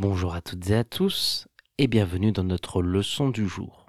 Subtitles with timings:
[0.00, 3.88] Bonjour à toutes et à tous et bienvenue dans notre leçon du jour.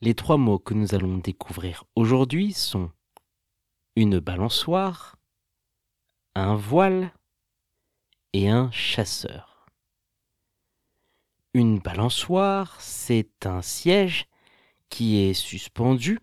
[0.00, 2.90] Les trois mots que nous allons découvrir aujourd'hui sont
[3.94, 5.14] une balançoire,
[6.34, 7.14] un voile
[8.32, 9.64] et un chasseur.
[11.54, 14.26] Une balançoire, c'est un siège
[14.88, 16.18] qui est suspendu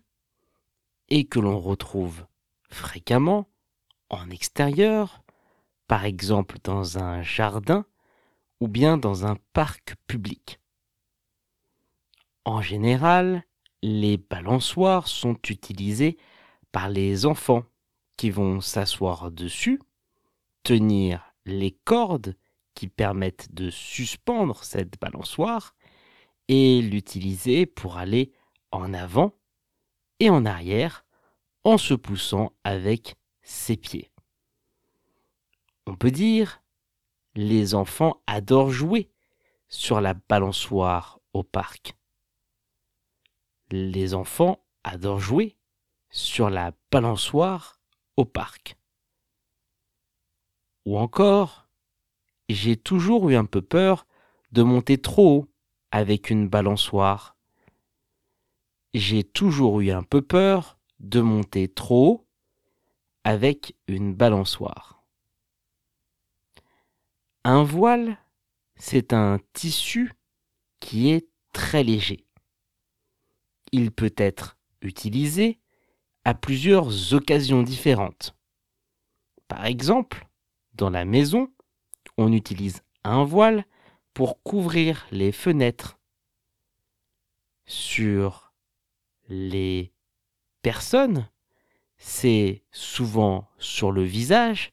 [1.08, 2.26] et que l'on retrouve
[2.68, 3.48] fréquemment
[4.10, 5.22] en extérieur,
[5.86, 7.86] par exemple dans un jardin
[8.60, 10.60] ou bien dans un parc public.
[12.44, 13.44] En général,
[13.82, 16.16] les balançoires sont utilisés
[16.72, 17.64] par les enfants
[18.16, 19.80] qui vont s'asseoir dessus,
[20.62, 22.36] tenir les cordes
[22.74, 25.74] qui permettent de suspendre cette balançoire
[26.48, 28.32] et l'utiliser pour aller
[28.70, 29.34] en avant
[30.20, 31.04] et en arrière
[31.64, 34.10] en se poussant avec ses pieds.
[35.86, 36.62] On peut dire
[37.34, 39.10] les enfants adorent jouer
[39.68, 41.94] sur la balançoire au parc.
[43.70, 45.56] Les enfants adorent jouer
[46.10, 47.80] sur la balançoire
[48.16, 48.76] au parc.
[50.86, 51.68] Ou encore,
[52.48, 54.06] j'ai toujours eu un peu peur
[54.52, 55.48] de monter trop haut
[55.90, 57.36] avec une balançoire.
[58.94, 62.26] J'ai toujours eu un peu peur de monter trop haut
[63.24, 64.97] avec une balançoire.
[67.50, 68.18] Un voile,
[68.76, 70.12] c'est un tissu
[70.80, 72.26] qui est très léger.
[73.72, 75.58] Il peut être utilisé
[76.26, 78.36] à plusieurs occasions différentes.
[79.46, 80.28] Par exemple,
[80.74, 81.50] dans la maison,
[82.18, 83.64] on utilise un voile
[84.12, 85.98] pour couvrir les fenêtres.
[87.64, 88.52] Sur
[89.30, 89.94] les
[90.60, 91.30] personnes,
[91.96, 94.70] c'est souvent sur le visage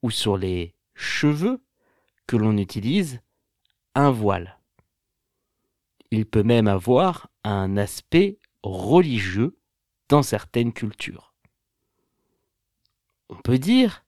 [0.00, 1.60] ou sur les cheveux
[2.26, 3.20] que l'on utilise
[3.94, 4.58] un voile.
[6.10, 9.58] Il peut même avoir un aspect religieux
[10.08, 11.34] dans certaines cultures.
[13.28, 14.04] On peut dire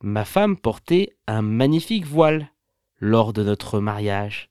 [0.00, 2.52] Ma femme portait un magnifique voile
[2.98, 4.50] lors de notre mariage.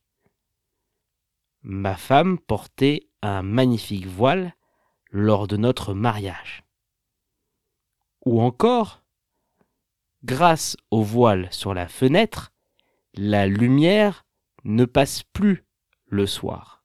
[1.61, 4.55] Ma femme portait un magnifique voile
[5.11, 6.63] lors de notre mariage.
[8.25, 9.03] Ou encore,
[10.23, 12.51] grâce au voile sur la fenêtre,
[13.17, 14.25] la lumière
[14.65, 15.65] ne passe plus
[16.07, 16.83] le soir.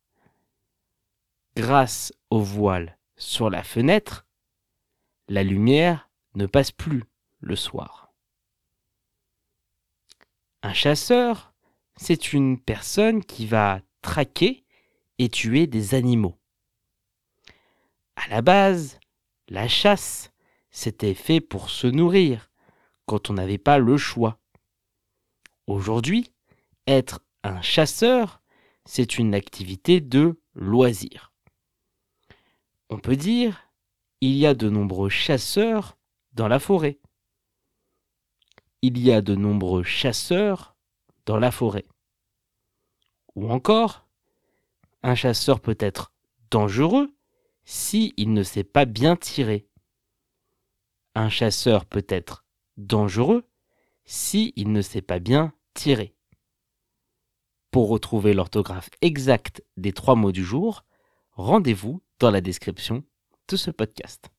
[1.56, 4.26] Grâce au voile sur la fenêtre,
[5.28, 7.02] la lumière ne passe plus
[7.40, 8.12] le soir.
[10.62, 11.52] Un chasseur,
[11.96, 14.64] c'est une personne qui va traquer
[15.18, 16.38] et tuer des animaux.
[18.14, 19.00] À la base,
[19.48, 20.30] la chasse,
[20.70, 22.50] c'était fait pour se nourrir,
[23.06, 24.39] quand on n'avait pas le choix.
[25.70, 26.32] Aujourd'hui,
[26.88, 28.42] être un chasseur,
[28.86, 31.32] c'est une activité de loisir.
[32.88, 33.70] On peut dire,
[34.20, 35.96] il y a de nombreux chasseurs
[36.32, 36.98] dans la forêt.
[38.82, 40.74] Il y a de nombreux chasseurs
[41.24, 41.86] dans la forêt.
[43.36, 44.08] Ou encore,
[45.04, 46.12] un chasseur peut être
[46.50, 47.14] dangereux
[47.64, 49.68] si ne sait pas bien tirer.
[51.14, 52.44] Un chasseur peut être
[52.76, 53.48] dangereux
[54.04, 55.54] si ne sait pas bien
[57.70, 60.84] Pour retrouver l'orthographe exacte des trois mots du jour,
[61.32, 63.02] rendez-vous dans la description
[63.48, 64.30] de ce podcast.